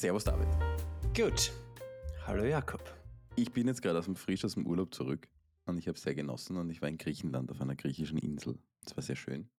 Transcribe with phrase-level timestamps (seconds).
[0.00, 0.48] Servus David.
[1.14, 1.52] Gut.
[2.26, 2.82] Hallo Jakob.
[3.36, 5.28] Ich bin jetzt gerade aus dem frisch aus dem Urlaub zurück
[5.66, 8.58] und ich habe es sehr genossen und ich war in Griechenland auf einer griechischen Insel.
[8.86, 9.50] Es war sehr schön.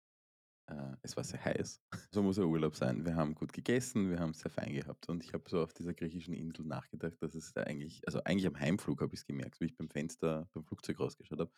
[0.66, 1.80] Äh, es war sehr heiß.
[2.10, 3.06] So muss ein Urlaub sein.
[3.06, 5.74] Wir haben gut gegessen, wir haben es sehr fein gehabt und ich habe so auf
[5.74, 9.28] dieser griechischen Insel nachgedacht, dass es da eigentlich, also eigentlich am Heimflug habe ich es
[9.28, 11.52] gemerkt, wie ich beim Fenster beim Flugzeug rausgeschaut habe,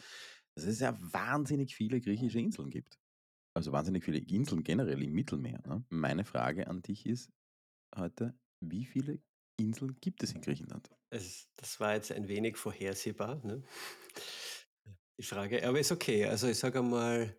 [0.55, 2.99] dass es ja wahnsinnig viele griechische Inseln gibt.
[3.53, 5.61] Also wahnsinnig viele Inseln generell im Mittelmeer.
[5.65, 5.85] Ne?
[5.87, 7.31] Meine Frage an dich ist
[7.95, 8.37] heute,
[8.71, 9.19] wie viele
[9.57, 10.89] Inseln gibt es in Griechenland?
[11.09, 13.63] Es, das war jetzt ein wenig vorhersehbar, ne?
[15.17, 15.67] die Frage.
[15.67, 16.25] Aber ist okay.
[16.25, 17.37] Also ich sage einmal,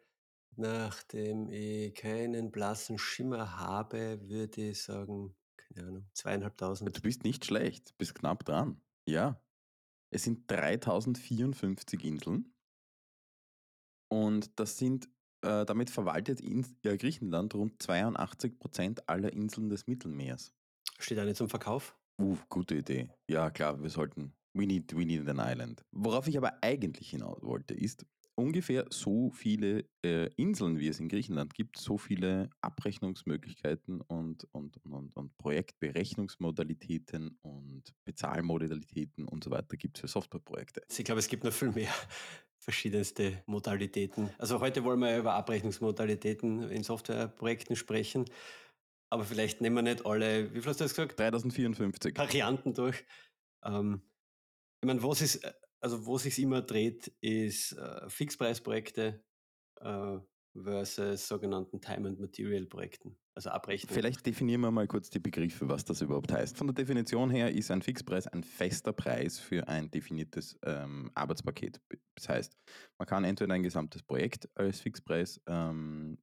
[0.57, 6.97] nachdem ich keinen blassen Schimmer habe, würde ich sagen, keine Ahnung, zweieinhalbtausend.
[6.97, 8.81] Du bist nicht schlecht, bist knapp dran.
[9.07, 9.41] Ja.
[10.11, 12.55] Es sind 3054 Inseln.
[14.09, 15.09] Und das sind,
[15.43, 20.55] äh, damit verwaltet in, ja, Griechenland rund 82 Prozent aller Inseln des Mittelmeers.
[20.99, 21.97] Steht eine zum Verkauf?
[22.21, 23.09] Uh, gute Idee.
[23.29, 24.33] Ja, klar, wir sollten.
[24.53, 25.85] We need, we need an island.
[25.91, 31.09] Worauf ich aber eigentlich hinaus wollte, ist, ungefähr so viele äh, Inseln, wie es in
[31.09, 39.77] Griechenland gibt, so viele Abrechnungsmöglichkeiten und, und, und, und Projektberechnungsmodalitäten und Bezahlmodalitäten und so weiter
[39.77, 40.83] gibt es für Softwareprojekte.
[40.97, 41.93] Ich glaube, es gibt noch viel mehr
[42.59, 44.31] verschiedenste Modalitäten.
[44.39, 48.25] Also heute wollen wir über Abrechnungsmodalitäten in Softwareprojekten sprechen.
[49.15, 51.17] Aber vielleicht nehmen wir nicht alle, wie viel hast du das gesagt?
[51.17, 52.19] 3054.
[52.19, 53.05] Varianten durch.
[53.65, 54.03] Ähm,
[54.83, 55.41] ich meine, was ist,
[55.81, 59.23] also wo sich immer dreht, ist äh, Fixpreisprojekte
[59.83, 60.19] äh,
[60.53, 63.95] versus sogenannten Time and Material Projekten, also Abrechnung.
[63.95, 66.57] Vielleicht definieren wir mal kurz die Begriffe, was das überhaupt heißt.
[66.57, 71.81] Von der Definition her ist ein Fixpreis ein fester Preis für ein definiertes ähm, Arbeitspaket.
[72.17, 72.59] Das heißt,
[72.99, 76.19] man kann entweder ein gesamtes Projekt als Fixpreis ähm,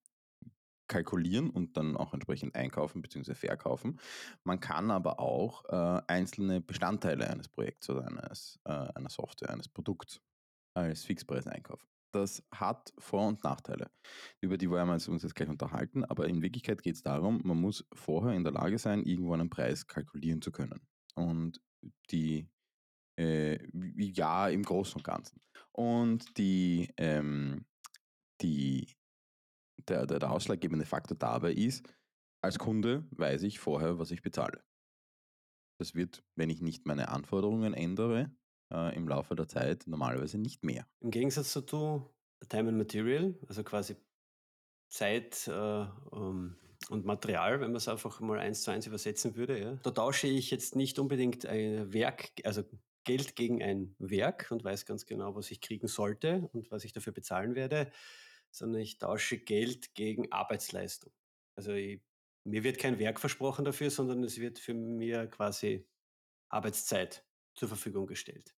[0.92, 3.34] kalkulieren und dann auch entsprechend einkaufen bzw.
[3.34, 4.00] verkaufen.
[4.44, 9.70] Man kann aber auch äh, einzelne Bestandteile eines Projekts oder eines, äh, einer Software, eines
[9.70, 10.22] Produkts
[10.76, 11.88] als Fixpreis einkaufen.
[12.14, 13.90] Das hat Vor- und Nachteile.
[14.42, 17.60] Über die wollen wir uns jetzt gleich unterhalten, aber in Wirklichkeit geht es darum, man
[17.60, 20.82] muss vorher in der Lage sein, irgendwo einen Preis kalkulieren zu können.
[21.16, 21.62] Und
[22.12, 22.50] die,
[23.18, 25.40] äh, ja, im Großen und Ganzen.
[25.72, 27.66] Und die, ähm,
[28.42, 28.94] die
[29.90, 31.88] der, der, der ausschlaggebende Faktor dabei ist,
[32.42, 34.64] als Kunde weiß ich vorher, was ich bezahle.
[35.80, 38.32] Das wird, wenn ich nicht meine Anforderungen ändere,
[38.72, 40.88] äh, im Laufe der Zeit normalerweise nicht mehr.
[41.00, 42.10] Im Gegensatz dazu,
[42.50, 43.96] Time and Material, also quasi
[44.90, 46.56] Zeit äh, um,
[46.90, 49.60] und Material, wenn man es einfach mal eins zu eins übersetzen würde.
[49.60, 49.76] Ja.
[49.84, 52.64] Da tausche ich jetzt nicht unbedingt ein Werk, also
[53.04, 56.94] Geld gegen ein Werk und weiß ganz genau, was ich kriegen sollte und was ich
[56.94, 57.92] dafür bezahlen werde,
[58.52, 61.12] sondern ich tausche Geld gegen Arbeitsleistung.
[61.56, 62.02] Also ich,
[62.44, 65.88] mir wird kein Werk versprochen dafür, sondern es wird für mir quasi
[66.50, 68.56] Arbeitszeit zur Verfügung gestellt.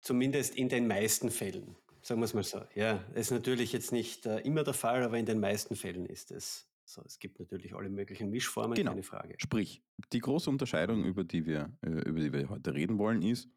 [0.00, 2.62] Zumindest in den meisten Fällen, sagen wir es mal so.
[2.74, 6.30] Ja, ist natürlich jetzt nicht äh, immer der Fall, aber in den meisten Fällen ist
[6.30, 7.02] es so.
[7.04, 8.92] Es gibt natürlich alle möglichen Mischformen, genau.
[8.92, 9.34] keine Frage.
[9.38, 9.82] Sprich,
[10.12, 13.50] die große Unterscheidung, über die wir, äh, über die wir heute reden wollen, ist,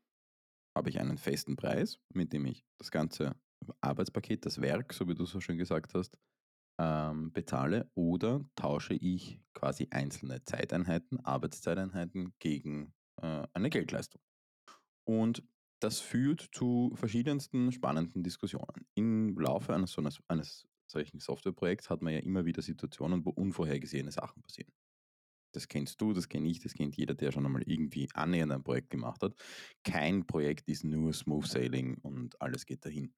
[0.76, 3.36] habe ich einen festen Preis, mit dem ich das Ganze
[3.82, 6.18] Arbeitspaket, das Werk, so wie du so schön gesagt hast,
[6.80, 14.22] ähm, bezahle oder tausche ich quasi einzelne Zeiteinheiten, Arbeitszeiteinheiten gegen äh, eine Geldleistung.
[15.04, 15.44] Und
[15.80, 18.86] das führt zu verschiedensten spannenden Diskussionen.
[18.94, 24.12] Im Laufe eines, eines, eines solchen Softwareprojekts hat man ja immer wieder Situationen, wo unvorhergesehene
[24.12, 24.72] Sachen passieren.
[25.54, 28.64] Das kennst du, das kenne ich, das kennt jeder, der schon einmal irgendwie annähernd ein
[28.64, 29.34] Projekt gemacht hat.
[29.84, 33.14] Kein Projekt ist nur Smooth Sailing und alles geht dahin.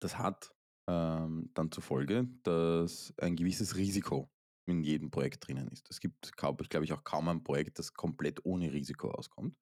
[0.00, 0.54] Das hat
[0.88, 4.30] ähm, dann zur Folge, dass ein gewisses Risiko
[4.66, 5.88] in jedem Projekt drinnen ist.
[5.90, 9.56] Es gibt, glaube ich, auch kaum ein Projekt, das komplett ohne Risiko auskommt.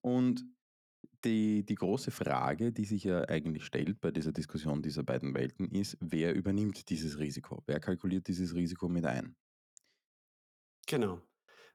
[0.00, 0.44] Und
[1.24, 5.70] die, die große Frage, die sich ja eigentlich stellt bei dieser Diskussion dieser beiden Welten,
[5.70, 7.62] ist, wer übernimmt dieses Risiko?
[7.66, 9.36] Wer kalkuliert dieses Risiko mit ein?
[10.86, 11.22] Genau,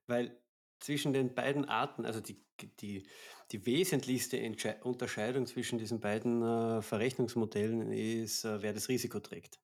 [0.06, 0.38] weil
[0.80, 2.44] zwischen den beiden Arten, also die,
[2.80, 3.04] die,
[3.52, 9.60] die wesentlichste Entsche Unterscheidung zwischen diesen beiden äh, Verrechnungsmodellen ist, äh, wer das Risiko trägt.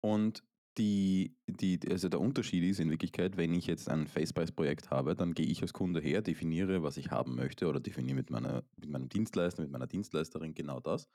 [0.00, 0.42] Und
[0.78, 5.34] die, die, also der Unterschied ist in Wirklichkeit, wenn ich jetzt ein Faceprice-Projekt habe, dann
[5.34, 8.88] gehe ich als Kunde her, definiere, was ich haben möchte oder definiere mit, meiner, mit
[8.88, 11.08] meinem Dienstleister, mit meiner Dienstleisterin genau das.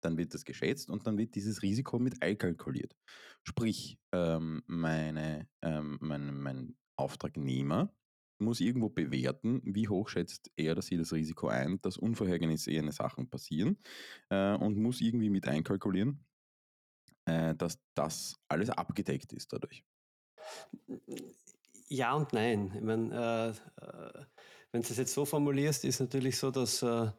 [0.00, 2.96] Dann wird das geschätzt und dann wird dieses Risiko mit einkalkuliert.
[3.44, 7.92] Sprich, ähm, meine, ähm, mein, mein Auftragnehmer
[8.40, 13.28] muss irgendwo bewerten, wie hoch schätzt er oder sie das Risiko ein, dass unvorhergesehene Sachen
[13.28, 13.78] passieren
[14.30, 16.24] äh, und muss irgendwie mit einkalkulieren,
[17.26, 19.84] äh, dass das alles abgedeckt ist dadurch.
[21.88, 22.72] Ja und nein.
[22.74, 24.24] Ich meine, äh, äh,
[24.72, 27.10] wenn du es jetzt so formulierst, ist natürlich so, dass äh,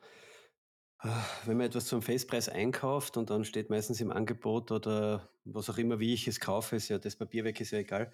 [1.45, 5.77] wenn man etwas zum Festpreis einkauft und dann steht meistens im Angebot oder was auch
[5.77, 8.11] immer, wie ich es kaufe, ist ja das Papier weg, ist ja egal,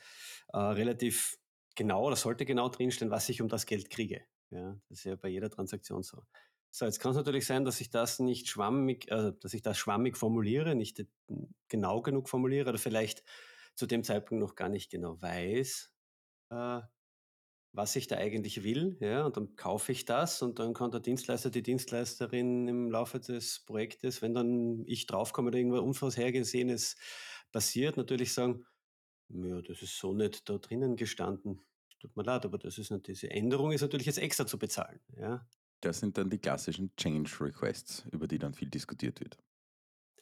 [0.51, 1.38] äh, relativ
[1.75, 4.25] genau oder sollte genau drinstehen, was ich um das Geld kriege.
[4.52, 6.24] Ja, das ist ja bei jeder Transaktion so.
[6.72, 9.78] So, jetzt kann es natürlich sein, dass ich das nicht schwammig, äh, dass ich das
[9.78, 11.06] schwammig formuliere, nicht
[11.68, 13.24] genau genug formuliere oder vielleicht
[13.75, 15.92] zu dem Zeitpunkt noch gar nicht genau weiß,
[16.52, 16.81] äh,
[17.72, 21.00] was ich da eigentlich will, ja, und dann kaufe ich das und dann kann der
[21.00, 26.98] Dienstleister, die Dienstleisterin im Laufe des Projektes, wenn dann ich draufkomme oder irgendwas Unvorhergesehenes
[27.52, 28.66] passiert, natürlich sagen,
[29.30, 31.62] ja, das ist so nicht da drinnen gestanden.
[32.00, 35.00] Tut mir leid, aber das ist nicht, diese Änderung ist natürlich jetzt extra zu bezahlen,
[35.16, 35.48] ja.
[35.81, 39.38] Das sind dann die klassischen Change Requests, über die dann viel diskutiert wird.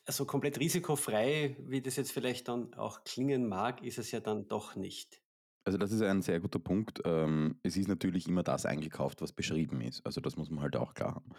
[0.05, 4.47] Also komplett risikofrei, wie das jetzt vielleicht dann auch klingen mag, ist es ja dann
[4.47, 5.21] doch nicht.
[5.63, 7.01] Also das ist ein sehr guter Punkt.
[7.05, 10.03] Ähm, es ist natürlich immer das eingekauft, was beschrieben ist.
[10.05, 11.29] Also das muss man halt auch klar haben.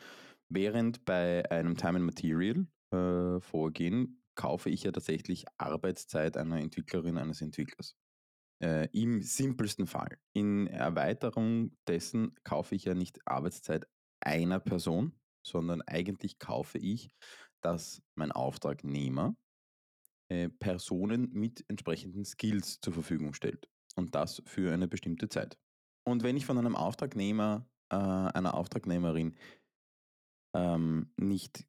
[0.49, 7.19] Während bei einem Time and Material äh, Vorgehen kaufe ich ja tatsächlich Arbeitszeit einer Entwicklerin,
[7.19, 7.97] eines Entwicklers.
[8.63, 10.19] Äh, Im simpelsten Fall.
[10.33, 13.87] In Erweiterung dessen kaufe ich ja nicht Arbeitszeit
[14.21, 17.11] einer Person, sondern eigentlich kaufe ich,
[17.61, 19.37] dass mein Auftragnehmer
[20.29, 25.59] äh, Personen mit entsprechenden Skills zur Verfügung stellt und das für eine bestimmte Zeit.
[26.05, 29.37] Und wenn ich von einem Auftragnehmer, äh, einer Auftragnehmerin
[30.55, 31.67] ähm, nicht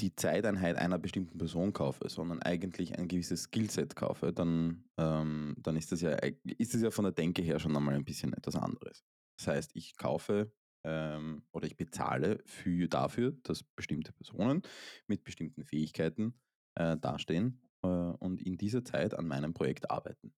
[0.00, 5.76] die Zeiteinheit einer bestimmten Person kaufe, sondern eigentlich ein gewisses Skillset kaufe, dann, ähm, dann
[5.76, 6.12] ist, das ja,
[6.44, 9.04] ist das ja von der Denke her schon einmal ein bisschen etwas anderes.
[9.38, 10.52] Das heißt, ich kaufe
[10.84, 14.62] ähm, oder ich bezahle für, dafür, dass bestimmte Personen
[15.06, 16.34] mit bestimmten Fähigkeiten
[16.76, 20.32] äh, dastehen äh, und in dieser Zeit an meinem Projekt arbeiten.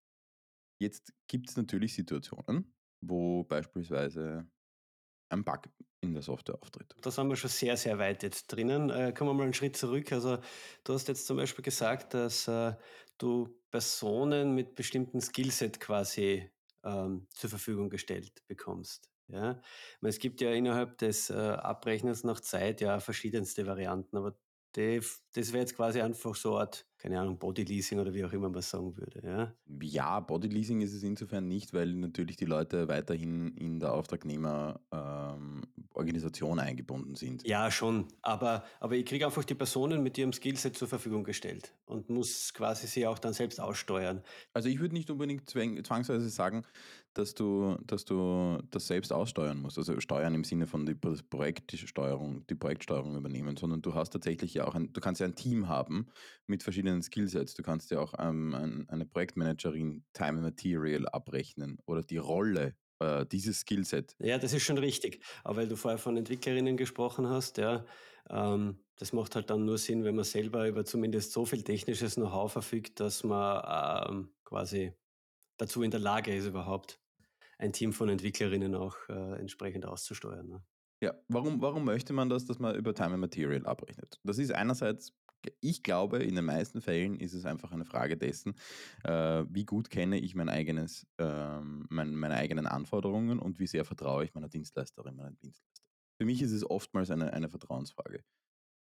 [0.81, 4.49] Jetzt gibt es natürlich Situationen, wo beispielsweise
[5.31, 5.63] ein Bug
[6.01, 6.95] in der Software auftritt.
[7.01, 8.91] Da sind wir schon sehr, sehr weit jetzt drinnen.
[8.91, 10.13] Äh, kommen wir mal einen Schritt zurück.
[10.13, 10.39] Also
[10.85, 12.75] du hast jetzt zum Beispiel gesagt, dass äh,
[13.19, 16.51] du Personen mit bestimmten Skillset quasi
[16.85, 19.11] ähm, zur Verfügung gestellt bekommst.
[19.29, 19.61] Ja?
[20.01, 24.37] Es gibt ja innerhalb des äh, Abrechnens nach Zeit ja verschiedenste Varianten, aber
[25.33, 28.49] das wäre jetzt quasi einfach so eine Art, keine Ahnung, Bodyleasing oder wie auch immer
[28.49, 29.21] man sagen würde.
[29.25, 36.59] Ja, ja Bodyleasing ist es insofern nicht, weil natürlich die Leute weiterhin in der Auftragnehmerorganisation
[36.59, 37.47] ähm, eingebunden sind.
[37.47, 38.09] Ja, schon.
[38.23, 42.53] Aber, aber ich kriege einfach die Personen mit ihrem Skillset zur Verfügung gestellt und muss
[42.53, 44.23] quasi sie auch dann selbst aussteuern.
[44.53, 46.65] Also ich würde nicht unbedingt zwangsweise sagen,
[47.15, 49.79] dass du, dass du das selbst aussteuern musst.
[49.79, 54.67] Also steuern im Sinne von die Projektsteuerung, die Projektsteuerung übernehmen, sondern du hast tatsächlich ja
[54.67, 56.09] auch ein, du kannst ja ein Team haben
[56.47, 57.55] mit verschiedenen Skillsets.
[57.55, 63.27] Du kannst ja auch ähm, ein, eine Projektmanagerin Time Material abrechnen oder die Rolle äh,
[63.27, 64.17] dieses Skillset.
[64.19, 65.23] Ja, das ist schon richtig.
[65.45, 67.85] Aber weil du vorher von Entwicklerinnen gesprochen hast, ja,
[68.29, 72.17] ähm, das macht halt dann nur Sinn, wenn man selber über zumindest so viel technisches
[72.17, 74.93] Know-how verfügt, dass man ähm, quasi
[75.57, 77.01] dazu in der Lage ist, überhaupt
[77.59, 80.49] ein Team von Entwicklerinnen auch äh, entsprechend auszusteuern.
[80.49, 80.65] Ne?
[81.03, 84.21] Ja, warum, warum möchte man das, dass man über Time and Material abrechnet?
[84.23, 85.15] Das ist einerseits,
[85.63, 88.55] ich glaube, in den meisten Fällen ist es einfach eine Frage dessen,
[89.05, 93.87] äh, wie gut kenne ich mein eigenes, äh, mein, meine eigenen Anforderungen und wie sehr
[93.87, 95.83] vertraue ich meiner Dienstleisterin, meinem Dienstleister.
[96.19, 98.23] Für mich ist es oftmals eine, eine Vertrauensfrage.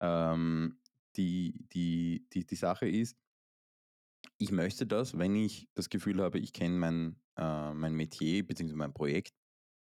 [0.00, 0.80] Ähm,
[1.16, 3.16] die, die, die, die Sache ist,
[4.38, 8.74] ich möchte das, wenn ich das Gefühl habe, ich kenne mein, äh, mein Metier bzw.
[8.74, 9.34] mein Projekt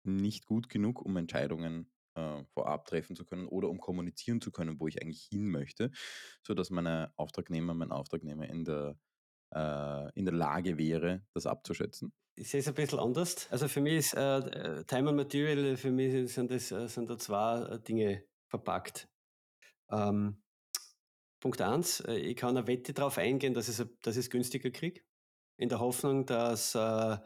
[0.05, 4.81] nicht gut genug, um Entscheidungen äh, vorab treffen zu können oder um kommunizieren zu können,
[4.81, 5.91] wo ich eigentlich hin möchte,
[6.43, 8.99] sodass meine Auftragnehmer, mein Auftragnehmer in der,
[9.55, 12.13] äh, in der Lage wäre, das abzuschätzen.
[12.35, 13.51] Ich sehe es ein bisschen anders.
[13.51, 17.11] Also für mich ist äh, äh Time and Material, für mich sind, das, äh, sind
[17.11, 19.09] da zwei äh, Dinge verpackt.
[19.91, 20.43] Ähm,
[21.41, 25.03] Punkt eins, ich kann eine Wette darauf eingehen, dass, es, dass ich es günstiger kriege,
[25.57, 27.17] in der Hoffnung, dass äh,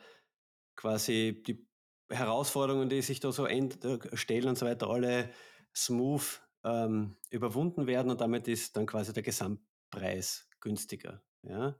[0.76, 1.66] quasi die
[2.12, 3.68] Herausforderungen, die sich da so äh,
[4.14, 5.30] stellen und so weiter, alle
[5.74, 11.22] smooth ähm, überwunden werden und damit ist dann quasi der Gesamtpreis günstiger.
[11.42, 11.76] Ja?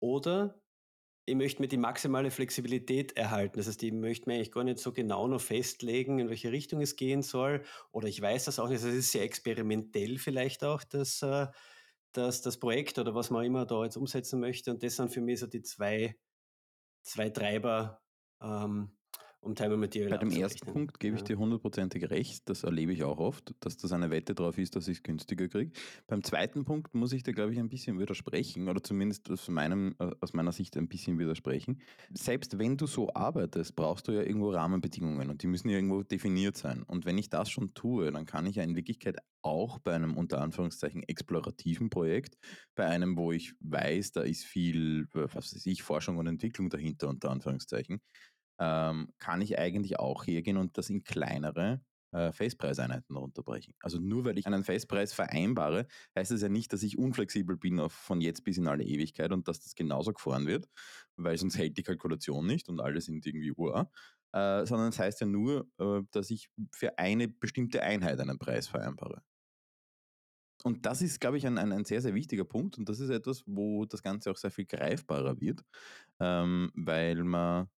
[0.00, 0.60] Oder
[1.28, 3.58] ich möchte mir die maximale Flexibilität erhalten.
[3.58, 6.80] Das heißt, ich möchte mir eigentlich gar nicht so genau noch festlegen, in welche Richtung
[6.80, 7.62] es gehen soll.
[7.92, 8.82] Oder ich weiß das auch nicht.
[8.82, 11.46] Es ist sehr experimentell vielleicht auch, dass, äh,
[12.12, 14.70] dass das Projekt oder was man immer da jetzt umsetzen möchte.
[14.70, 16.16] Und das sind für mich so die zwei,
[17.02, 18.00] zwei Treiber,
[18.40, 18.97] ähm,
[19.40, 22.48] um Time and Material Bei dem ersten Punkt gebe ich dir hundertprozentig recht.
[22.48, 25.48] Das erlebe ich auch oft, dass das eine Wette drauf ist, dass ich es günstiger
[25.48, 25.72] kriege.
[26.06, 29.94] Beim zweiten Punkt muss ich dir, glaube ich, ein bisschen widersprechen oder zumindest aus, meinem,
[29.98, 31.80] äh, aus meiner Sicht ein bisschen widersprechen.
[32.12, 36.02] Selbst wenn du so arbeitest, brauchst du ja irgendwo Rahmenbedingungen und die müssen ja irgendwo
[36.02, 36.82] definiert sein.
[36.82, 40.16] Und wenn ich das schon tue, dann kann ich ja in Wirklichkeit auch bei einem
[40.16, 42.36] unter Anführungszeichen explorativen Projekt,
[42.74, 47.08] bei einem, wo ich weiß, da ist viel, was weiß ich, Forschung und Entwicklung dahinter,
[47.08, 48.00] unter Anführungszeichen,
[48.58, 51.80] ähm, kann ich eigentlich auch hergehen und das in kleinere
[52.12, 53.74] äh, Festpreiseinheiten runterbrechen.
[53.80, 55.86] Also nur weil ich einen Festpreis vereinbare,
[56.16, 59.32] heißt das ja nicht, dass ich unflexibel bin auf von jetzt bis in alle Ewigkeit
[59.32, 60.68] und dass das genauso gefahren wird,
[61.16, 63.90] weil sonst hält die Kalkulation nicht und alle sind irgendwie uhr.
[64.32, 68.38] Äh, sondern es das heißt ja nur, äh, dass ich für eine bestimmte Einheit einen
[68.38, 69.22] Preis vereinbare.
[70.64, 73.10] Und das ist, glaube ich, ein, ein, ein, sehr, sehr wichtiger Punkt und das ist
[73.10, 75.62] etwas, wo das Ganze auch sehr viel greifbarer wird,
[76.20, 77.68] ähm, weil man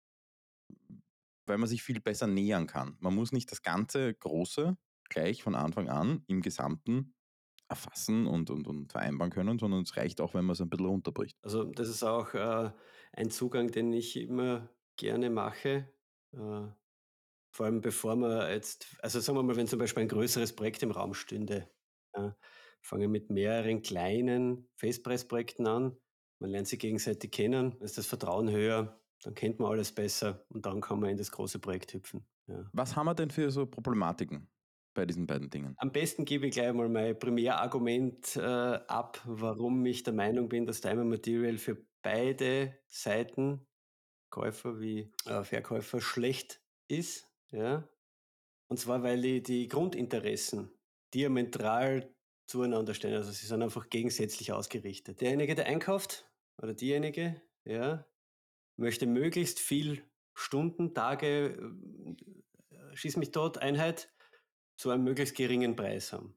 [1.47, 2.97] weil man sich viel besser nähern kann.
[3.01, 4.77] Man muss nicht das ganze Große
[5.09, 7.15] gleich von Anfang an im Gesamten
[7.69, 10.87] erfassen und, und, und vereinbaren können, sondern es reicht auch, wenn man es ein bisschen
[10.87, 11.37] runterbricht.
[11.43, 12.71] Also das ist auch äh,
[13.13, 15.89] ein Zugang, den ich immer gerne mache.
[16.33, 16.67] Äh,
[17.53, 20.83] vor allem bevor man jetzt, also sagen wir mal, wenn zum Beispiel ein größeres Projekt
[20.83, 21.69] im Raum stünde,
[22.13, 22.31] äh,
[22.83, 25.97] fange mit mehreren kleinen Festpreisprojekten an.
[26.41, 30.67] Man lernt sie gegenseitig kennen, ist das Vertrauen höher, dann kennt man alles besser und
[30.67, 32.25] dann kann man in das große Projekt hüpfen.
[32.47, 32.69] Ja.
[32.73, 34.49] Was haben wir denn für so Problematiken
[34.95, 35.75] bei diesen beiden Dingen?
[35.79, 40.67] Am besten gebe ich gleich mal mein Primärargument äh, ab, warum ich der Meinung bin,
[40.67, 43.67] dass Time Material für beide Seiten,
[44.31, 47.29] Käufer wie äh, Verkäufer, schlecht ist.
[47.51, 47.89] Ja?
[48.69, 50.71] Und zwar, weil die, die Grundinteressen
[51.13, 52.15] diametral
[52.47, 53.15] zueinander stehen.
[53.15, 55.21] Also sie sind einfach gegensätzlich ausgerichtet.
[55.21, 58.05] Derjenige, der einkauft, oder diejenige, ja,
[58.81, 60.03] möchte möglichst viel
[60.35, 61.73] Stunden, Tage,
[62.71, 64.13] äh, schieß mich tot, Einheit
[64.77, 66.37] zu einem möglichst geringen Preis haben.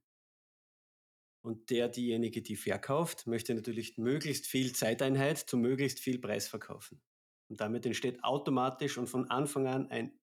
[1.42, 7.02] Und der, diejenige, die verkauft, möchte natürlich möglichst viel Zeiteinheit zu möglichst viel Preis verkaufen.
[7.50, 10.18] Und damit entsteht automatisch und von Anfang an ein,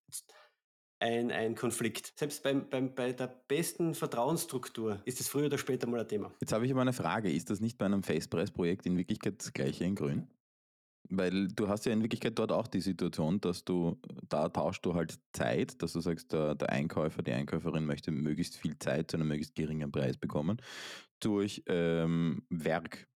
[0.98, 2.18] ein, ein Konflikt.
[2.18, 6.34] Selbst beim, beim, bei der besten Vertrauensstruktur ist es früher oder später mal ein Thema.
[6.40, 7.30] Jetzt habe ich aber eine Frage.
[7.30, 10.28] Ist das nicht bei einem Festpreisprojekt in Wirklichkeit das gleiche in Grün?
[11.10, 14.94] Weil du hast ja in Wirklichkeit dort auch die Situation, dass du, da tauschst du
[14.94, 19.16] halt Zeit, dass du sagst, der, der Einkäufer, die Einkäuferin möchte möglichst viel Zeit zu
[19.16, 20.62] einem möglichst geringen Preis bekommen,
[21.18, 23.08] durch ähm, Werk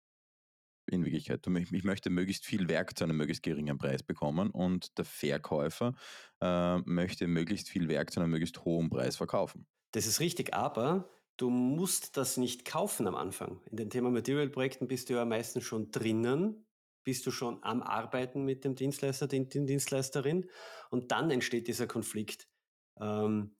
[0.92, 1.46] in Wirklichkeit.
[1.48, 5.94] Ich möchte möglichst viel Werk zu einem möglichst geringen Preis bekommen und der Verkäufer
[6.42, 9.66] äh, möchte möglichst viel Werk zu einem möglichst hohen Preis verkaufen.
[9.92, 13.62] Das ist richtig, aber du musst das nicht kaufen am Anfang.
[13.70, 16.66] In den Thema Material-Projekten bist du ja meistens schon drinnen
[17.04, 20.50] bist du schon am Arbeiten mit dem Dienstleister, den, den Dienstleisterin
[20.90, 22.48] und dann entsteht dieser Konflikt.
[23.00, 23.56] Ähm,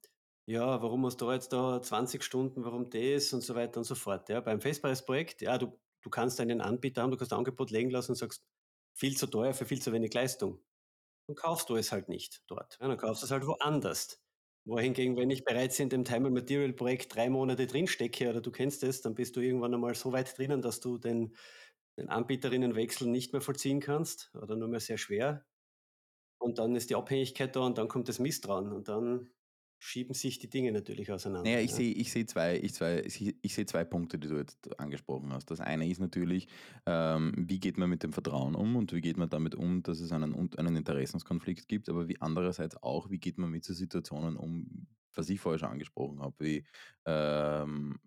[0.46, 3.96] ja, warum hast du jetzt da 20 Stunden, warum das und so weiter und so
[3.96, 4.28] fort.
[4.30, 7.90] Ja, beim Festpreisprojekt, ja, du, du kannst einen Anbieter haben, du kannst ein Angebot legen
[7.90, 8.44] lassen und sagst,
[8.94, 10.62] viel zu teuer für viel zu wenig Leistung.
[11.28, 12.78] Dann kaufst du es halt nicht dort.
[12.82, 14.22] Ja, dann kaufst du es halt woanders.
[14.66, 18.52] Wohingegen, wenn ich bereits in dem Time and Material Projekt drei Monate drinstecke oder du
[18.52, 21.36] kennst es, dann bist du irgendwann einmal so weit drinnen, dass du den
[21.98, 25.46] den Anbieterinnenwechsel nicht mehr vollziehen kannst oder nur mehr sehr schwer.
[26.40, 29.30] Und dann ist die Abhängigkeit da und dann kommt das Misstrauen und dann
[29.84, 31.50] schieben sich die Dinge natürlich auseinander.
[31.50, 31.78] Naja, ich ja.
[31.78, 35.52] sehe ich seh zwei, ich zwei, ich, ich zwei Punkte, die du jetzt angesprochen hast.
[35.52, 36.48] Das eine ist natürlich,
[36.86, 40.00] ähm, wie geht man mit dem Vertrauen um und wie geht man damit um, dass
[40.00, 44.38] es einen, einen Interessenskonflikt gibt, aber wie andererseits auch, wie geht man mit so Situationen
[44.38, 46.66] um, was ich vorher schon angesprochen habe, wie
[47.06, 48.00] ähm,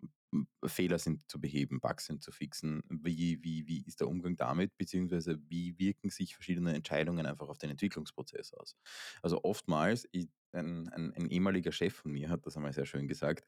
[0.65, 2.83] Fehler sind zu beheben, Bugs sind zu fixen.
[2.89, 7.59] Wie, wie, wie ist der Umgang damit, beziehungsweise wie wirken sich verschiedene Entscheidungen einfach auf
[7.59, 8.77] den Entwicklungsprozess aus?
[9.23, 10.09] Also oftmals,
[10.53, 13.47] ein, ein, ein ehemaliger Chef von mir hat das einmal sehr schön gesagt,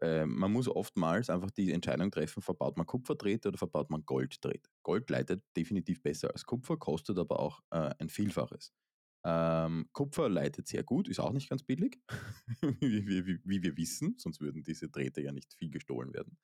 [0.00, 4.70] äh, man muss oftmals einfach die Entscheidung treffen, verbaut man Kupferdrähte oder verbaut man Golddrähte.
[4.82, 8.72] Gold leitet definitiv besser als Kupfer, kostet aber auch äh, ein Vielfaches.
[9.24, 11.98] Ähm, Kupfer leitet sehr gut, ist auch nicht ganz billig,
[12.80, 16.38] wie, wie, wie, wir wissen, sonst würden diese Drähte ja nicht viel gestohlen werden.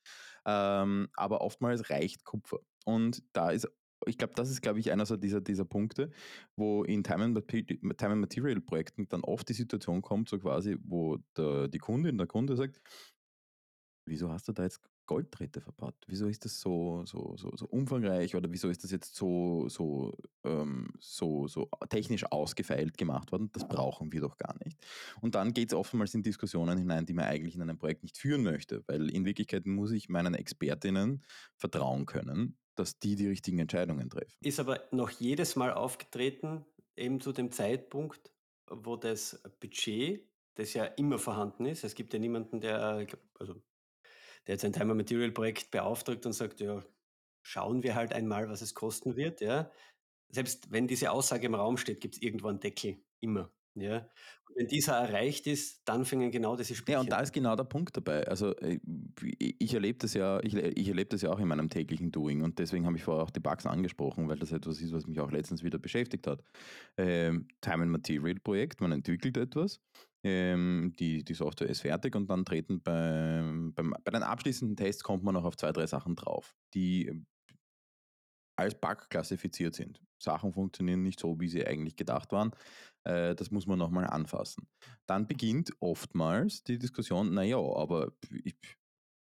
[0.44, 2.58] Ähm, aber oftmals reicht Kupfer.
[2.84, 3.68] Und da ist,
[4.04, 6.10] ich glaube, das ist, glaube ich, einer so dieser, dieser Punkte,
[6.54, 10.76] wo in Time and, Time and Material Projekten dann oft die Situation kommt, so quasi,
[10.82, 12.80] wo der, die Kundin, der Kunde sagt,
[14.06, 15.94] wieso hast du da jetzt Golddrähte verbaut?
[16.06, 20.16] Wieso ist das so, so, so, so umfangreich oder wieso ist das jetzt so, so,
[20.44, 23.50] ähm, so, so technisch ausgefeilt gemacht worden?
[23.52, 24.78] Das brauchen wir doch gar nicht.
[25.20, 28.18] Und dann geht es oftmals in Diskussionen hinein, die man eigentlich in einem Projekt nicht
[28.18, 31.24] führen möchte, weil in Wirklichkeit muss ich meinen Expertinnen
[31.56, 34.36] vertrauen können, dass die die richtigen Entscheidungen treffen.
[34.42, 36.64] Ist aber noch jedes Mal aufgetreten,
[36.96, 38.32] eben zu dem Zeitpunkt,
[38.70, 43.62] wo das Budget, das ja immer vorhanden ist, es gibt ja niemanden, der, glaub, also,
[44.46, 46.84] der jetzt ein Time and Material Projekt beauftragt und sagt, ja,
[47.42, 49.70] schauen wir halt einmal, was es kosten wird, ja.
[50.28, 53.50] Selbst wenn diese Aussage im Raum steht, gibt es irgendwo einen Deckel, immer.
[53.76, 53.98] Ja.
[54.48, 57.54] Und wenn dieser erreicht ist, dann fängen genau diese Spielchen Ja, und da ist genau
[57.56, 58.26] der Punkt dabei.
[58.26, 58.80] Also äh,
[59.36, 62.58] ich erlebe das ja, ich, ich erlebe das ja auch in meinem täglichen Doing und
[62.58, 65.30] deswegen habe ich vorher auch die Bugs angesprochen, weil das etwas ist, was mich auch
[65.30, 66.42] letztens wieder beschäftigt hat.
[66.96, 69.80] Ähm, Time and Material Projekt, man entwickelt etwas,
[70.26, 75.04] ähm, die, die Software ist fertig und dann treten beim, beim, bei den abschließenden Tests
[75.04, 77.24] kommt man noch auf zwei, drei Sachen drauf, die
[78.58, 80.02] als Bug klassifiziert sind.
[80.18, 82.50] Sachen funktionieren nicht so, wie sie eigentlich gedacht waren.
[83.04, 84.66] Äh, das muss man nochmal anfassen.
[85.06, 88.56] Dann beginnt oftmals die Diskussion, naja, aber ich,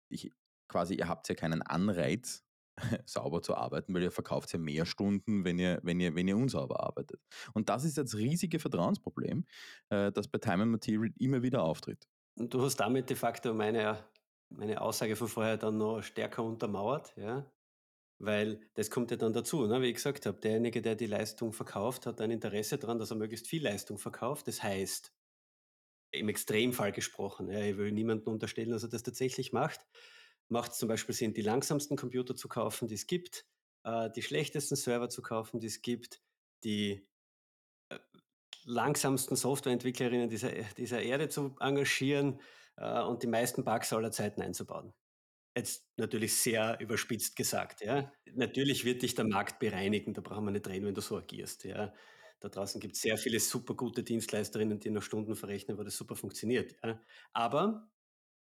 [0.10, 0.34] ich,
[0.68, 2.44] quasi, ihr habt ja keinen Anreiz,
[3.06, 6.38] sauber zu arbeiten, weil ihr verkauft ja mehr Stunden, wenn ihr, wenn ihr, wenn ihr
[6.38, 7.22] unsauber arbeitet.
[7.54, 9.46] Und das ist das riesige Vertrauensproblem,
[9.90, 12.08] äh, das bei Time and Material immer wieder auftritt.
[12.36, 14.04] Und du hast damit de facto meine,
[14.50, 17.52] meine Aussage von vorher dann noch stärker untermauert, ja?
[18.22, 19.82] Weil das kommt ja dann dazu, ne?
[19.82, 23.18] wie ich gesagt habe, derjenige, der die Leistung verkauft, hat ein Interesse daran, dass er
[23.18, 24.50] möglichst viel Leistung verkauft.
[24.50, 25.14] Das heißt,
[26.12, 29.88] im Extremfall gesprochen, ja, ich will niemandem unterstellen, dass er das tatsächlich macht,
[30.50, 33.46] macht es zum Beispiel Sinn, die langsamsten Computer zu kaufen, die es gibt,
[33.84, 36.22] äh, die schlechtesten Server zu kaufen, die es gibt,
[36.64, 37.08] die
[37.90, 38.00] äh,
[38.66, 42.42] langsamsten Softwareentwicklerinnen dieser, dieser Erde zu engagieren
[42.78, 44.94] äh, und die meisten Bugs aller Zeiten einzubauen.
[45.56, 48.12] Jetzt natürlich sehr überspitzt gesagt, ja.
[48.36, 51.66] Natürlich wird dich der Markt bereinigen, da brauchen wir nicht reden, wenn du so agierst,
[51.66, 51.94] ja.
[52.40, 55.98] Da draußen gibt es sehr viele super gute Dienstleisterinnen, die noch Stunden verrechnen, wo das
[55.98, 57.02] super funktioniert, ja.
[57.34, 57.90] Aber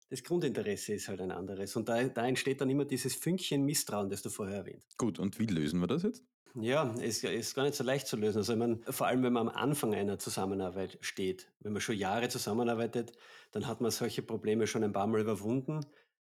[0.10, 1.75] das Grundinteresse ist halt ein anderes.
[1.75, 4.84] Und da, da entsteht dann immer dieses Fünkchen Misstrauen, das du vorher erwähnt.
[4.98, 6.24] Gut, und wie lösen wir das jetzt?
[6.56, 8.39] Ja, ist, ist gar nicht so leicht zu lösen.
[8.39, 11.96] Also ich meine, vor allem, wenn man am Anfang einer Zusammenarbeit steht, wenn man schon
[11.96, 13.13] Jahre zusammenarbeitet,
[13.51, 15.86] dann hat man solche Probleme schon ein paar Mal überwunden.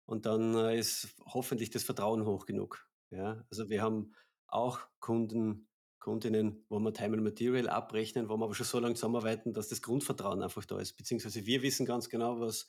[0.05, 2.85] Und dann äh, ist hoffentlich das Vertrauen hoch genug.
[3.11, 4.13] Ja, also wir haben
[4.47, 5.67] auch Kunden,
[5.99, 9.69] Kundinnen, wo wir Time and Material abrechnen, wo wir aber schon so lange zusammenarbeiten, dass
[9.69, 10.97] das Grundvertrauen einfach da ist.
[10.97, 12.67] Beziehungsweise wir wissen ganz genau, was,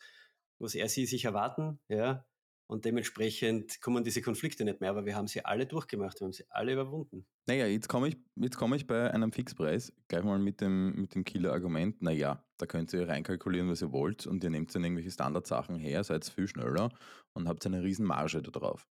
[0.61, 2.25] was er sie sich erwarten, ja.
[2.69, 6.33] Und dementsprechend kommen diese Konflikte nicht mehr, aber wir haben sie alle durchgemacht, wir haben
[6.33, 7.27] sie alle überwunden.
[7.49, 11.17] Naja, jetzt komme ich, jetzt komme ich bei einem Fixpreis gleich mal mit dem, mit
[11.17, 15.11] dem Killer-Argument, naja, da könnt ihr reinkalkulieren, was ihr wollt und ihr nehmt dann irgendwelche
[15.11, 16.93] Standardsachen her, seid viel schneller
[17.33, 18.87] und habt eine riesen Marge da drauf.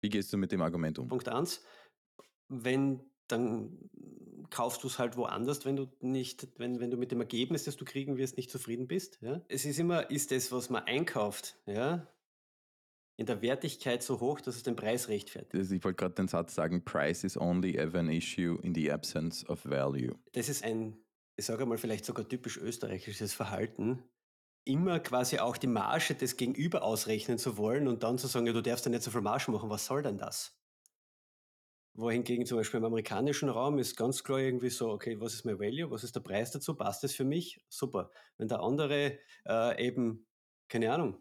[0.00, 1.08] Wie gehst du mit dem Argument um?
[1.08, 1.64] Punkt 1,
[2.48, 3.90] wenn dann
[4.50, 7.76] kaufst du es halt woanders, wenn du nicht, wenn, wenn du mit dem Ergebnis, das
[7.76, 9.18] du kriegen wirst, nicht zufrieden bist.
[9.20, 9.42] Ja?
[9.48, 12.06] Es ist immer, ist das, was man einkauft, ja,
[13.18, 15.72] in der Wertigkeit so hoch, dass es den Preis rechtfertigt.
[15.72, 19.44] Ich wollte gerade den Satz sagen, Price is only ever an issue in the absence
[19.48, 20.14] of value.
[20.32, 20.96] Das ist ein,
[21.36, 24.04] ich sage mal, vielleicht sogar typisch österreichisches Verhalten,
[24.64, 28.52] immer quasi auch die Marge des Gegenüber ausrechnen zu wollen und dann zu sagen, ja,
[28.52, 30.57] du darfst ja nicht so viel Marge machen, was soll denn das?
[31.98, 35.58] Wohingegen zum Beispiel im amerikanischen Raum ist ganz klar irgendwie so, okay, was ist mein
[35.58, 37.60] Value, was ist der Preis dazu, passt das für mich?
[37.68, 38.12] Super.
[38.36, 40.28] Wenn der andere äh, eben,
[40.68, 41.20] keine Ahnung,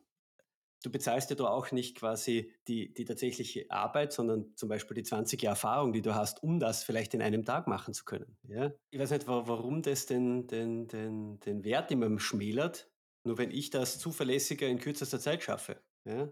[0.84, 5.02] du bezahlst ja da auch nicht quasi die, die tatsächliche Arbeit, sondern zum Beispiel die
[5.02, 8.38] 20 Jahre Erfahrung, die du hast, um das vielleicht in einem Tag machen zu können.
[8.48, 8.72] Ja?
[8.92, 12.92] Ich weiß nicht, warum das den, den, den, den Wert immer schmälert,
[13.24, 16.32] nur wenn ich das zuverlässiger in kürzester Zeit schaffe, ja,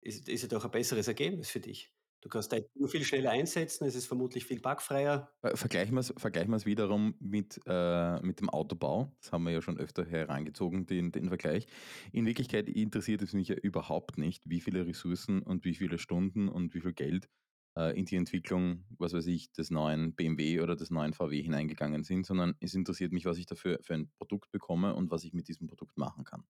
[0.00, 1.93] ist, ist ja doch ein besseres Ergebnis für dich.
[2.24, 5.30] Du kannst dein Tool viel schneller einsetzen, es ist vermutlich viel bugfreier.
[5.42, 9.14] Vergleichen wir es vergleichen wiederum mit, äh, mit dem Autobau.
[9.20, 11.66] Das haben wir ja schon öfter herangezogen, den, den Vergleich.
[12.12, 16.48] In Wirklichkeit interessiert es mich ja überhaupt nicht, wie viele Ressourcen und wie viele Stunden
[16.48, 17.28] und wie viel Geld
[17.76, 22.04] äh, in die Entwicklung, was weiß ich, des neuen BMW oder des neuen VW hineingegangen
[22.04, 25.34] sind, sondern es interessiert mich, was ich dafür für ein Produkt bekomme und was ich
[25.34, 26.44] mit diesem Produkt machen kann.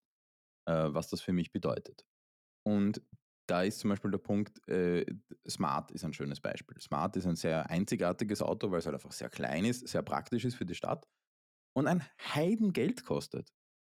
[0.66, 2.06] Äh, was das für mich bedeutet.
[2.62, 3.02] Und
[3.46, 5.04] da ist zum Beispiel der Punkt, äh,
[5.48, 6.80] Smart ist ein schönes Beispiel.
[6.80, 10.44] Smart ist ein sehr einzigartiges Auto, weil es halt einfach sehr klein ist, sehr praktisch
[10.44, 11.06] ist für die Stadt
[11.76, 12.02] und ein
[12.34, 13.52] Heidengeld kostet.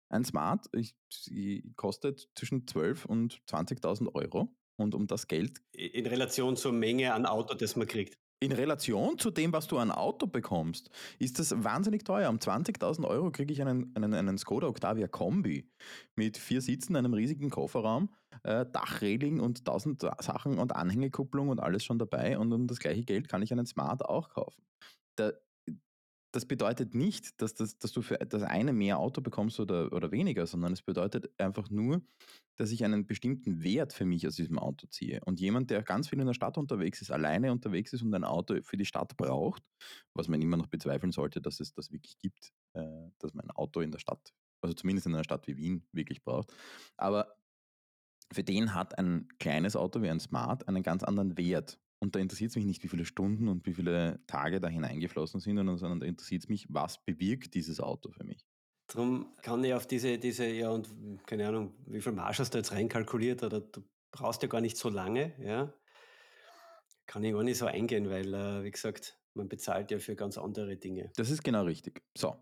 [0.09, 0.95] Ein Smart ich,
[1.75, 5.61] kostet zwischen 12.000 und 20.000 Euro und um das Geld.
[5.71, 9.77] In Relation zur Menge an Auto, das man kriegt in Relation zu dem, was du
[9.77, 12.29] an Auto bekommst, ist das wahnsinnig teuer.
[12.29, 15.69] Um 20.000 Euro kriege ich einen, einen, einen Skoda Octavia Kombi
[16.15, 18.09] mit vier Sitzen, einem riesigen Kofferraum,
[18.43, 22.37] äh, Dachreling und tausend Sachen und Anhängekupplung und alles schon dabei.
[22.37, 24.61] Und um das gleiche Geld kann ich einen Smart auch kaufen.
[25.17, 25.33] Der,
[26.35, 30.11] das bedeutet nicht, dass, das, dass du für das eine mehr Auto bekommst oder, oder
[30.11, 32.01] weniger, sondern es bedeutet einfach nur,
[32.57, 35.21] dass ich einen bestimmten Wert für mich aus diesem Auto ziehe.
[35.23, 38.25] Und jemand, der ganz viel in der Stadt unterwegs ist, alleine unterwegs ist und ein
[38.25, 39.63] Auto für die Stadt braucht,
[40.13, 43.51] was man immer noch bezweifeln sollte, dass es das wirklich gibt, äh, dass man ein
[43.51, 46.53] Auto in der Stadt, also zumindest in einer Stadt wie Wien, wirklich braucht.
[46.97, 47.33] Aber
[48.33, 51.79] für den hat ein kleines Auto wie ein Smart einen ganz anderen Wert.
[51.99, 55.39] Und da interessiert es mich nicht, wie viele Stunden und wie viele Tage da hineingeflossen
[55.39, 58.45] sind, sondern da interessiert es mich, was bewirkt dieses Auto für mich.
[58.87, 60.89] Darum kann ich auf diese, diese, ja, und
[61.25, 64.77] keine Ahnung, wie viel Marsch hast du jetzt reinkalkuliert oder du brauchst ja gar nicht
[64.77, 65.73] so lange, ja.
[67.07, 70.37] Kann ich gar nicht so eingehen, weil, äh, wie gesagt, man bezahlt ja für ganz
[70.37, 71.11] andere Dinge.
[71.15, 72.01] Das ist genau richtig.
[72.17, 72.35] So.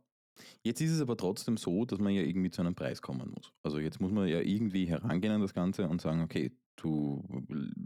[0.63, 3.53] Jetzt ist es aber trotzdem so, dass man ja irgendwie zu einem Preis kommen muss.
[3.61, 7.23] Also jetzt muss man ja irgendwie herangehen an das Ganze und sagen, okay, du,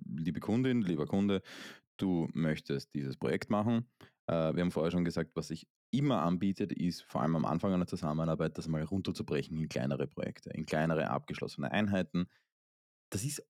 [0.05, 1.41] liebe Kundin, lieber Kunde,
[1.97, 3.89] du möchtest dieses Projekt machen.
[4.27, 7.73] Äh, wir haben vorher schon gesagt, was sich immer anbietet, ist vor allem am Anfang
[7.73, 12.27] einer Zusammenarbeit, das mal runterzubrechen in kleinere Projekte, in kleinere abgeschlossene Einheiten.
[13.09, 13.43] Das ist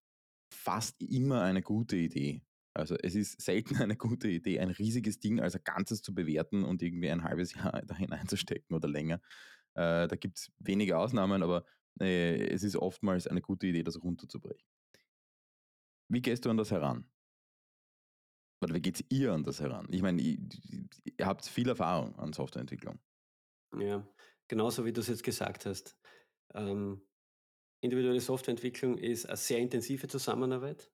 [0.54, 2.42] fast immer eine gute Idee.
[2.74, 6.64] Also es ist selten eine gute Idee, ein riesiges Ding als ein Ganzes zu bewerten
[6.64, 9.20] und irgendwie ein halbes Jahr da hineinzustecken oder länger.
[9.74, 11.66] Äh, da gibt es wenige Ausnahmen, aber
[12.00, 14.68] äh, es ist oftmals eine gute Idee, das runterzubrechen.
[16.10, 17.10] Wie gehst du an das heran?
[18.62, 19.88] Oder wie geht ihr an das heran?
[19.92, 20.40] Ich meine, ihr,
[21.22, 23.00] habt viel Erfahrung an Softwareentwicklung.
[23.78, 24.08] Ja,
[24.48, 25.98] genauso wie du es jetzt gesagt hast.
[26.54, 27.02] Ähm,
[27.82, 30.92] individuelle Softwareentwicklung ist eine sehr intensive Zusammenarbeit.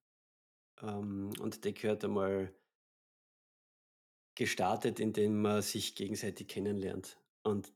[0.81, 2.53] Ähm, und die gehört einmal
[4.35, 7.17] gestartet, indem man sich gegenseitig kennenlernt.
[7.43, 7.73] Und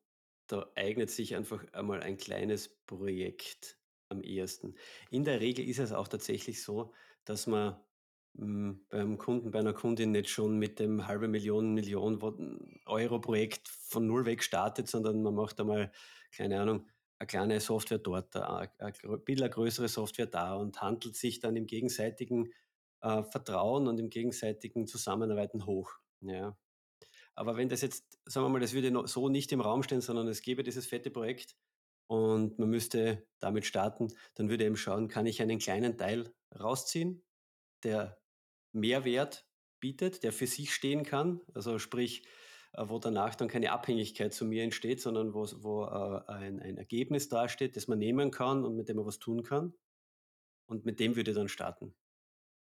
[0.48, 3.78] da eignet sich einfach einmal ein kleines Projekt
[4.10, 4.76] am ehesten.
[5.12, 6.94] In der Regel ist es auch tatsächlich so,
[7.28, 7.76] dass man
[8.38, 12.20] hm, beim Kunden, bei einer Kundin nicht schon mit dem halbe Million, Million
[12.86, 15.92] Euro Projekt von null weg startet, sondern man macht einmal,
[16.32, 16.88] keine Ahnung,
[17.20, 18.70] eine kleine Software dort, ein
[19.26, 22.54] bisschen größere Software da und handelt sich dann im gegenseitigen
[23.02, 25.92] äh, Vertrauen und im gegenseitigen Zusammenarbeiten hoch.
[26.22, 26.56] Ja.
[27.34, 30.28] Aber wenn das jetzt, sagen wir mal, das würde so nicht im Raum stehen, sondern
[30.28, 31.56] es gäbe dieses fette Projekt
[32.08, 37.24] und man müsste damit starten, dann würde eben schauen, kann ich einen kleinen Teil rausziehen,
[37.84, 38.20] der
[38.72, 39.48] Mehrwert
[39.80, 41.42] bietet, der für sich stehen kann.
[41.54, 42.26] Also sprich,
[42.74, 46.78] äh, wo danach dann keine Abhängigkeit zu mir entsteht, sondern wo, wo äh, ein, ein
[46.78, 49.74] Ergebnis dasteht, das man nehmen kann und mit dem man was tun kann.
[50.68, 51.96] Und mit dem würde ich dann starten.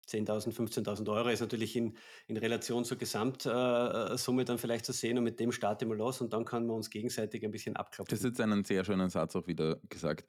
[0.09, 5.19] 10.000, 15.000 Euro ist natürlich in, in Relation zur Gesamtsumme äh, dann vielleicht zu sehen
[5.19, 8.11] und mit dem starten wir los und dann kann man uns gegenseitig ein bisschen abklopfen.
[8.11, 10.29] Das ist jetzt einen sehr schönen Satz auch wieder gesagt.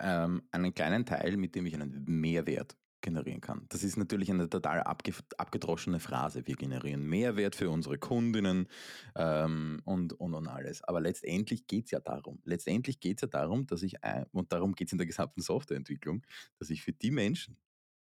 [0.00, 3.66] Ähm, einen kleinen Teil, mit dem ich einen Mehrwert generieren kann.
[3.68, 6.46] Das ist natürlich eine total abge abgedroschene Phrase.
[6.46, 8.68] Wir generieren Mehrwert für unsere Kundinnen
[9.16, 10.82] ähm, und, und, und alles.
[10.84, 12.40] Aber letztendlich geht es ja darum.
[12.44, 13.96] Letztendlich geht es ja darum, dass ich,
[14.32, 16.26] und darum geht es in der gesamten Softwareentwicklung,
[16.58, 17.56] dass ich für die Menschen,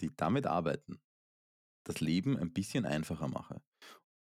[0.00, 1.00] die damit arbeiten,
[1.84, 3.60] das Leben ein bisschen einfacher mache.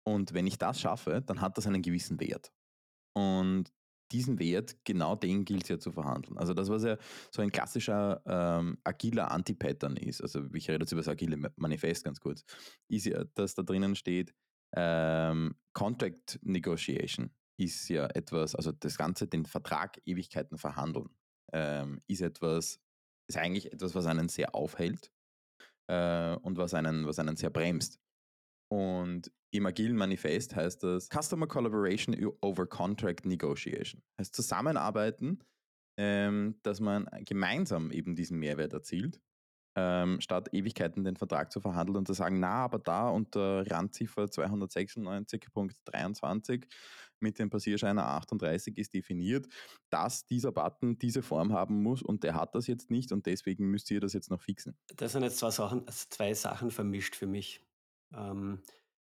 [0.03, 2.51] Und wenn ich das schaffe, dann hat das einen gewissen Wert.
[3.13, 3.71] Und
[4.11, 6.37] diesen Wert, genau den gilt es ja zu verhandeln.
[6.37, 6.97] Also das, was ja
[7.31, 12.03] so ein klassischer ähm, agiler Anti-Pattern ist, also ich rede jetzt über das agile Manifest
[12.03, 12.43] ganz kurz,
[12.87, 14.33] ist ja, dass da drinnen steht,
[14.75, 21.09] ähm, Contract Negotiation ist ja etwas, also das Ganze, den Vertrag Ewigkeiten verhandeln,
[21.51, 22.79] ähm, ist etwas,
[23.27, 25.11] ist eigentlich etwas, was einen sehr aufhält
[25.87, 27.99] äh, und was einen, was einen sehr bremst.
[28.69, 34.03] Und im agilen Manifest heißt das Customer Collaboration over Contract Negotiation.
[34.19, 35.39] Heißt Zusammenarbeiten,
[35.97, 39.19] ähm, dass man gemeinsam eben diesen Mehrwert erzielt,
[39.75, 44.25] ähm, statt Ewigkeiten den Vertrag zu verhandeln und zu sagen, na, aber da unter Randziffer
[44.25, 46.65] 296.23
[47.19, 49.47] mit dem Passierscheiner 38 ist definiert,
[49.89, 53.69] dass dieser Button diese Form haben muss und der hat das jetzt nicht und deswegen
[53.69, 54.77] müsst ihr das jetzt noch fixen.
[54.95, 57.61] Das sind jetzt zwei Sachen, zwei Sachen vermischt für mich.
[58.13, 58.63] Ähm,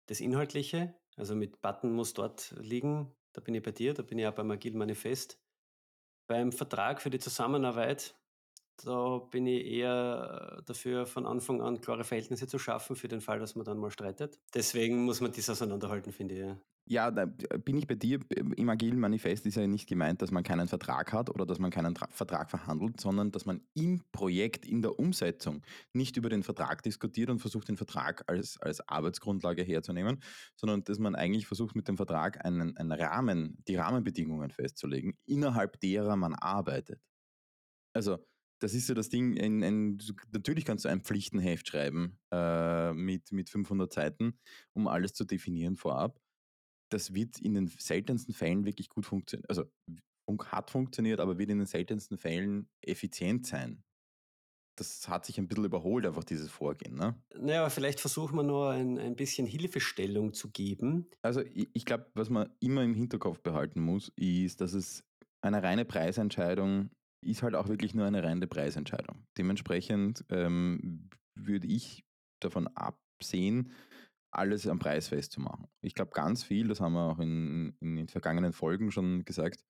[0.08, 4.20] das Inhaltliche, also mit Button muss dort liegen, da bin ich bei dir, da bin
[4.20, 5.40] ich auch beim Agile Manifest.
[6.28, 8.16] Beim Vertrag für die Zusammenarbeit,
[8.84, 13.40] da bin ich eher dafür, von Anfang an klare Verhältnisse zu schaffen, für den Fall,
[13.40, 14.40] dass man dann mal streitet.
[14.54, 16.73] Deswegen muss man das auseinanderhalten, finde ich.
[16.86, 18.20] Ja, da bin ich bei dir.
[18.30, 21.72] Im agilen Manifest ist ja nicht gemeint, dass man keinen Vertrag hat oder dass man
[21.72, 25.62] keinen Tra Vertrag verhandelt, sondern dass man im Projekt, in der Umsetzung
[25.94, 30.22] nicht über den Vertrag diskutiert und versucht, den Vertrag als, als Arbeitsgrundlage herzunehmen,
[30.58, 35.80] sondern dass man eigentlich versucht, mit dem Vertrag einen, einen Rahmen, die Rahmenbedingungen festzulegen, innerhalb
[35.80, 37.00] derer man arbeitet.
[37.94, 38.18] Also,
[38.60, 40.00] das ist ja das Ding, ein, ein,
[40.32, 44.38] natürlich kannst du ein Pflichtenheft schreiben äh, mit, mit 500 Seiten,
[44.74, 46.23] um alles zu definieren vorab
[46.94, 49.46] das wird in den seltensten Fällen wirklich gut funktionieren.
[49.50, 49.66] Also
[50.46, 53.84] hat funktioniert, aber wird in den seltensten Fällen effizient sein.
[54.78, 56.96] Das hat sich ein bisschen überholt, einfach dieses Vorgehen.
[56.96, 57.16] Ne?
[57.38, 61.12] Naja, aber vielleicht versuchen wir nur ein, ein bisschen Hilfestellung zu geben.
[61.22, 65.04] Also ich, ich glaube, was man immer im Hinterkopf behalten muss, ist, dass es
[65.42, 66.90] eine reine Preisentscheidung
[67.24, 69.26] ist halt auch wirklich nur eine reine Preisentscheidung.
[69.38, 72.04] Dementsprechend ähm, würde ich
[72.42, 73.72] davon absehen,
[74.36, 75.68] alles am Preis festzumachen.
[75.82, 79.64] Ich glaube, ganz viel, das haben wir auch in, in den vergangenen Folgen schon gesagt,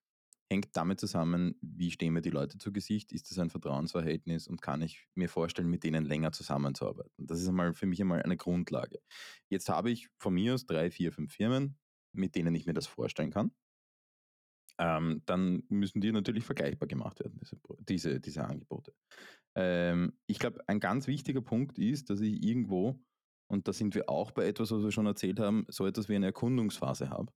[0.50, 4.62] hängt damit zusammen, wie stehen mir die Leute zu Gesicht, ist das ein Vertrauensverhältnis und
[4.62, 7.26] kann ich mir vorstellen, mit denen länger zusammenzuarbeiten.
[7.26, 9.00] Das ist einmal für mich einmal eine Grundlage.
[9.48, 11.78] Jetzt habe ich von mir aus drei, vier, fünf Firmen,
[12.12, 13.52] mit denen ich mir das vorstellen kann.
[14.78, 18.92] Ähm, dann müssen die natürlich vergleichbar gemacht werden, diese, diese, diese Angebote.
[19.54, 23.00] Ähm, ich glaube, ein ganz wichtiger Punkt ist, dass ich irgendwo,
[23.50, 26.14] und da sind wir auch bei etwas, was wir schon erzählt haben, so etwas wie
[26.14, 27.32] eine Erkundungsphase habe.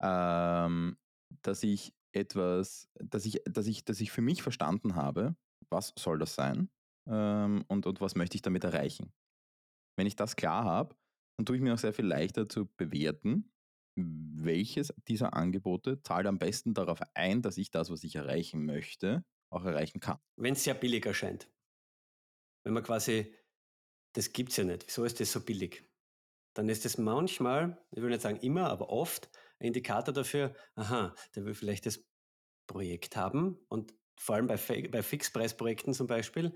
[0.00, 0.96] Ähm,
[1.42, 5.36] dass ich etwas, dass ich, dass ich, dass ich für mich verstanden habe,
[5.70, 6.70] was soll das sein
[7.06, 9.12] ähm, und, und was möchte ich damit erreichen.
[9.96, 10.96] Wenn ich das klar habe,
[11.36, 13.52] dann tue ich mir auch sehr viel leichter zu bewerten,
[13.96, 19.24] welches dieser Angebote zahlt am besten darauf ein, dass ich das, was ich erreichen möchte,
[19.50, 20.18] auch erreichen kann.
[20.36, 21.50] Wenn es sehr billig erscheint.
[22.64, 23.34] Wenn man quasi,
[24.14, 25.84] das gibt es ja nicht, wieso ist das so billig?
[26.54, 31.14] Dann ist es manchmal, ich will nicht sagen immer, aber oft ein Indikator dafür, aha,
[31.34, 32.04] der will vielleicht das
[32.66, 36.54] Projekt haben und vor allem bei, bei Fixpreisprojekten zum Beispiel.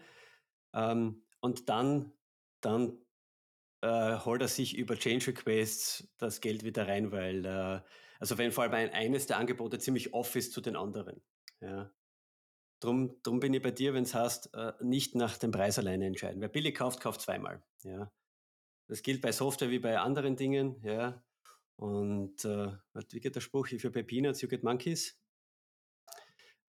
[0.74, 2.12] Ähm, und dann,
[2.60, 2.98] dann
[3.82, 7.80] äh, holt er sich über Change Requests das Geld wieder rein, weil, äh,
[8.18, 11.22] also wenn vor allem ein, eines der Angebote ziemlich off ist zu den anderen.
[11.60, 11.92] Ja.
[12.82, 16.04] Drum, drum bin ich bei dir, wenn es heißt, äh, nicht nach dem Preis alleine
[16.04, 16.40] entscheiden.
[16.40, 17.62] Wer billig kauft, kauft zweimal.
[17.84, 18.10] Ja.
[18.88, 20.82] Das gilt bei Software wie bei anderen Dingen.
[20.82, 21.22] Ja.
[21.76, 22.72] Und äh,
[23.10, 23.70] wie geht der Spruch?
[23.70, 25.16] If you pay peanuts, you get monkeys.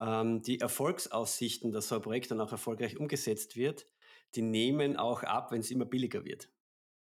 [0.02, 3.86] Ähm, die Erfolgsaussichten, dass so ein Projekt dann auch erfolgreich umgesetzt wird,
[4.34, 6.50] die nehmen auch ab, wenn es immer billiger wird.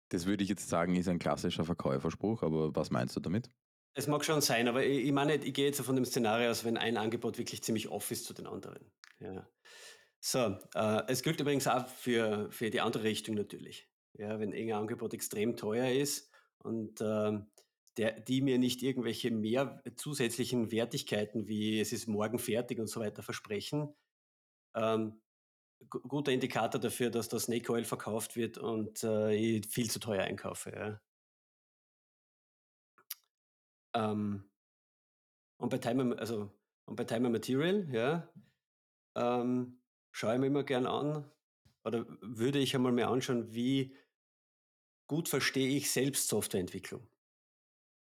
[0.09, 3.51] Das würde ich jetzt sagen, ist ein klassischer Verkäuferspruch, aber was meinst du damit?
[3.95, 6.65] Es mag schon sein, aber ich, ich meine, ich gehe jetzt von dem Szenario aus,
[6.65, 8.91] wenn ein Angebot wirklich ziemlich off ist zu den anderen.
[9.19, 9.47] Ja.
[10.19, 13.89] So, äh, es gilt übrigens auch für, für die andere Richtung natürlich.
[14.13, 17.39] Ja, wenn irgendein Angebot extrem teuer ist und äh,
[17.97, 22.99] der, die mir nicht irgendwelche mehr zusätzlichen Wertigkeiten wie es ist morgen fertig und so
[22.99, 23.93] weiter versprechen,
[24.75, 25.21] ähm,
[25.89, 30.23] guter Indikator dafür, dass das Snake Oil verkauft wird und äh, ich viel zu teuer
[30.23, 30.71] einkaufe.
[30.71, 31.01] Ja.
[33.93, 34.43] Ähm,
[35.57, 36.51] und bei Time, also
[36.85, 38.29] und bei Time and Material, ja,
[39.15, 39.79] ähm,
[40.11, 41.29] schaue ich mir immer gern an
[41.85, 43.95] oder würde ich einmal mir anschauen, wie
[45.07, 47.07] gut verstehe ich selbst Softwareentwicklung.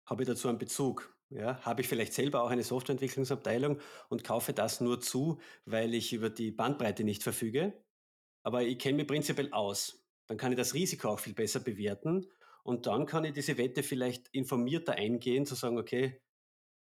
[0.06, 1.16] Habe ich dazu einen Bezug?
[1.30, 6.12] Ja, habe ich vielleicht selber auch eine Softwareentwicklungsabteilung und kaufe das nur zu, weil ich
[6.12, 7.74] über die Bandbreite nicht verfüge.
[8.42, 10.04] Aber ich kenne mich prinzipiell aus.
[10.26, 12.28] Dann kann ich das Risiko auch viel besser bewerten
[12.64, 16.22] und dann kann ich diese Wette vielleicht informierter eingehen, zu sagen, okay,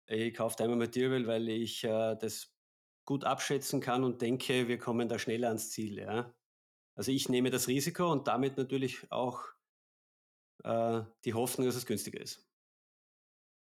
[0.07, 2.55] ich kaufe einmal Material, weil ich äh, das
[3.05, 5.99] gut abschätzen kann und denke, wir kommen da schneller ans Ziel.
[5.99, 6.35] Ja?
[6.95, 9.43] Also ich nehme das Risiko und damit natürlich auch
[10.63, 12.47] äh, die Hoffnung, dass es günstiger ist.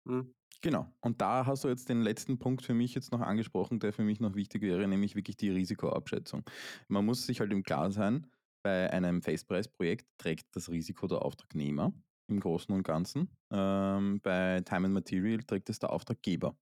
[0.07, 0.35] Hm.
[0.61, 0.93] Genau.
[1.01, 4.05] Und da hast du jetzt den letzten Punkt für mich jetzt noch angesprochen, der für
[4.05, 6.45] mich noch wichtig wäre, nämlich wirklich die Risikoabschätzung.
[6.87, 8.31] Man muss sich halt im Klaren sein,
[8.63, 11.93] bei einem Festpreisprojekt trägt das Risiko der Auftragnehmer
[12.29, 13.37] im Großen und Ganzen.
[13.53, 16.57] Ähm, bei Time and Material trägt es der Auftraggeber.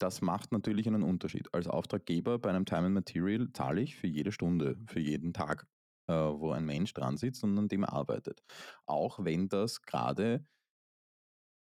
[0.00, 1.52] Das macht natürlich einen Unterschied.
[1.52, 5.66] Als Auftraggeber bei einem Time and Material zahle ich für jede Stunde, für jeden Tag,
[6.08, 8.42] äh, wo ein Mensch dran sitzt und an dem arbeitet.
[8.86, 10.46] Auch wenn das gerade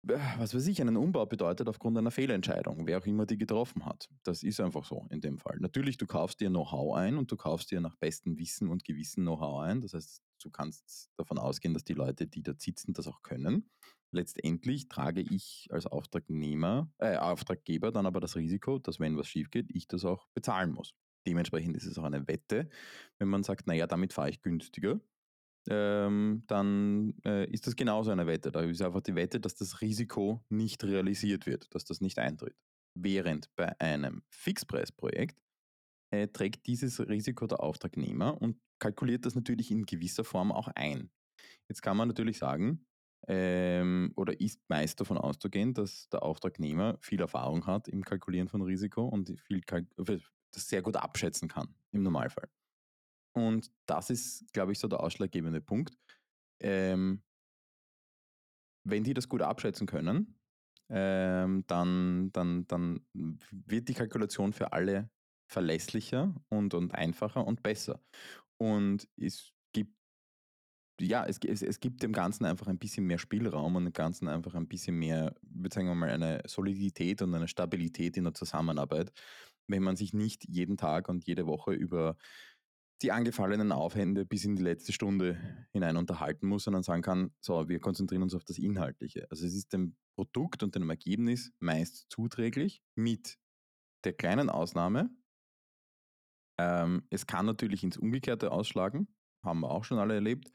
[0.09, 4.09] was weiß ich, einen Umbau bedeutet aufgrund einer Fehlentscheidung, wer auch immer die getroffen hat.
[4.23, 5.59] Das ist einfach so in dem Fall.
[5.61, 9.25] Natürlich, du kaufst dir Know-how ein und du kaufst dir nach bestem Wissen und Gewissen
[9.25, 9.81] Know-how ein.
[9.81, 13.71] Das heißt, du kannst davon ausgehen, dass die Leute, die dort sitzen, das auch können.
[14.12, 19.51] Letztendlich trage ich als Auftragnehmer, äh, Auftraggeber dann aber das Risiko, dass wenn was schief
[19.51, 20.95] geht, ich das auch bezahlen muss.
[21.27, 22.69] Dementsprechend ist es auch eine Wette,
[23.19, 25.01] wenn man sagt, naja, damit fahre ich günstiger,
[25.70, 28.50] ähm, dann äh, ist das genauso eine Wette.
[28.50, 32.57] Da ist einfach die Wette, dass das Risiko nicht realisiert wird, dass das nicht eintritt.
[32.94, 35.38] Während bei einem Fixpreisprojekt
[36.11, 41.11] äh, trägt dieses Risiko der Auftragnehmer und kalkuliert das natürlich in gewisser Form auch ein.
[41.68, 42.87] Jetzt kann man natürlich sagen,
[43.29, 48.62] ähm, oder ist meist davon auszugehen, dass der Auftragnehmer viel Erfahrung hat im Kalkulieren von
[48.62, 49.62] Risiko und viel
[50.52, 52.48] das sehr gut abschätzen kann im Normalfall.
[53.37, 55.94] Und das ist, glaube ich, so der ausschlaggebende Punkt.
[56.62, 57.22] Ähm,
[58.83, 60.40] wenn die das gut abschätzen können,
[60.88, 65.11] ähm, dann, dann, dann wird die Kalkulation für alle
[65.51, 68.01] verlässlicher und, und einfacher und besser.
[68.57, 69.94] Und es gibt,
[70.99, 74.29] ja, es, es, es gibt dem Ganzen einfach ein bisschen mehr Spielraum und dem Ganzen
[74.29, 75.35] einfach ein bisschen mehr,
[75.70, 79.12] sagen mal, eine Solidität und eine Stabilität in der Zusammenarbeit,
[79.68, 82.16] wenn man sich nicht jeden Tag und jede Woche über
[83.02, 85.38] die angefallenen Aufhände bis in die letzte Stunde
[85.72, 89.26] hinein unterhalten muss, sondern sagen kann, so, wir konzentrieren uns auf das Inhaltliche.
[89.30, 93.37] Also es ist dem Produkt und dem Ergebnis meist zuträglich, mit
[94.04, 95.11] der kleinen Ausnahme,
[96.59, 99.09] ähm, es kann natürlich ins Umgekehrte ausschlagen,
[99.44, 100.50] haben wir auch schon alle erlebt,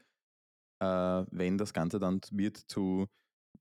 [0.80, 0.86] äh,
[1.30, 3.06] wenn das Ganze dann wird zu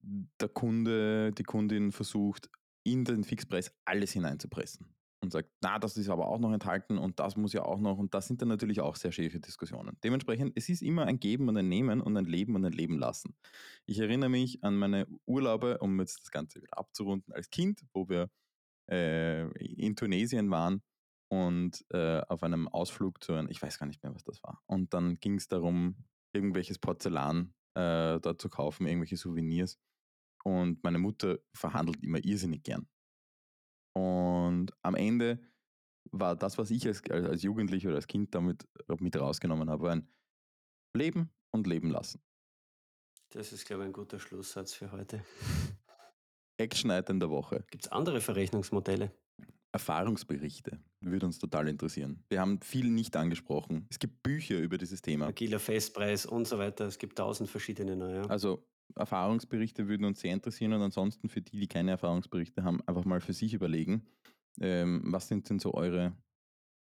[0.02, 2.50] der Kunde, die Kundin versucht,
[2.84, 7.20] in den Fixpreis alles hineinzupressen und sagt, na, das ist aber auch noch enthalten und
[7.20, 9.98] das muss ja auch noch und das sind dann natürlich auch sehr schäfe Diskussionen.
[10.04, 12.98] Dementsprechend, es ist immer ein Geben und ein Nehmen und ein Leben und ein Leben
[12.98, 13.36] lassen.
[13.86, 18.10] Ich erinnere mich an meine Urlaube, um jetzt das Ganze wieder abzurunden, als Kind, wo
[18.10, 18.30] wir
[18.90, 20.82] äh, in Tunesien waren
[21.30, 24.62] und äh, auf einem Ausflug zu einem, ich weiß gar nicht mehr, was das war.
[24.66, 25.96] Und dann ging es darum,
[26.34, 29.78] irgendwelches Porzellan äh, dort zu kaufen, irgendwelche Souvenirs.
[30.44, 32.88] Und meine Mutter verhandelt immer irrsinnig gern.
[33.94, 35.40] Und am Ende
[36.12, 38.68] war das, was ich als, als Jugendlicher oder als Kind damit
[39.00, 40.08] mit rausgenommen habe, ein
[40.96, 42.22] Leben und Leben lassen.
[43.30, 45.24] Das ist, glaube ich, ein guter Schlusssatz für heute.
[46.58, 47.64] Action-Item der Woche.
[47.72, 49.12] Gibt es andere Verrechnungsmodelle?
[49.74, 52.24] Erfahrungsberichte würde uns total interessieren.
[52.30, 53.88] Wir haben viel nicht angesprochen.
[53.90, 55.28] Es gibt Bücher über dieses Thema.
[55.28, 56.86] Agiler Festpreis und so weiter.
[56.86, 58.30] Es gibt tausend verschiedene neue.
[58.30, 63.06] Also Erfahrungsberichte würden uns sehr interessieren und ansonsten für die, die keine Erfahrungsberichte haben, einfach
[63.06, 64.06] mal für sich überlegen,
[64.60, 66.14] ähm, was sind denn so eure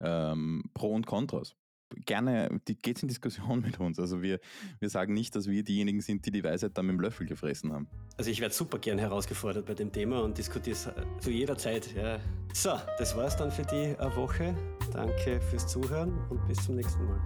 [0.01, 1.57] ähm, Pro und Kontras?
[2.05, 3.99] Gerne, die geht in Diskussion mit uns.
[3.99, 4.41] Also wir,
[4.79, 7.73] wir sagen nicht, dass wir diejenigen sind, die die Weisheit dann mit dem Löffel gefressen
[7.73, 7.89] haben.
[8.17, 11.57] Also ich werde super gern herausgefordert bei dem Thema und diskutiere es äh, zu jeder
[11.57, 11.95] Zeit.
[11.95, 12.21] Ja.
[12.53, 14.55] So, das war es dann für die äh, Woche.
[14.93, 17.21] Danke fürs Zuhören und bis zum nächsten Mal.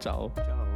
[0.00, 0.32] Ciao.
[0.34, 0.67] Ciao.